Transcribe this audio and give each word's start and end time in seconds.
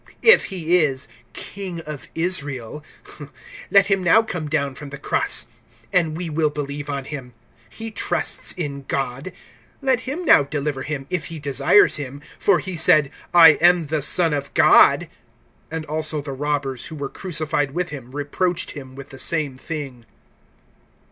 If 0.23 0.45
he 0.45 0.77
is 0.79 1.07
King 1.33 1.81
of 1.81 2.07
Israel, 2.15 2.83
let 3.69 3.85
him 3.85 4.01
now 4.01 4.23
come 4.23 4.47
down 4.49 4.73
from 4.73 4.89
the 4.89 4.97
cross, 4.97 5.45
and 5.93 6.17
we 6.17 6.27
will 6.27 6.49
believe 6.49 6.89
on 6.89 7.05
him. 7.05 7.35
(43)He 7.71 7.93
trusts 7.93 8.51
in 8.53 8.81
God; 8.87 9.31
let 9.79 9.99
him 9.99 10.25
now 10.25 10.41
deliver 10.41 10.81
him, 10.81 11.05
if 11.11 11.25
he 11.25 11.37
desires 11.37 11.97
him; 11.97 12.19
for 12.39 12.57
he 12.57 12.75
said 12.75 13.11
I 13.31 13.59
am 13.61 13.85
the 13.85 14.01
Son 14.01 14.33
of 14.33 14.51
God. 14.55 15.07
(44)And 15.71 15.85
also 15.87 16.19
the 16.19 16.33
robbers, 16.33 16.87
who 16.87 16.95
were 16.95 17.07
crucified 17.07 17.69
with 17.75 17.89
him, 17.89 18.09
reproached 18.15 18.71
him 18.71 18.95
with 18.95 19.11
the 19.11 19.19
same 19.19 19.55
thing. 19.55 20.07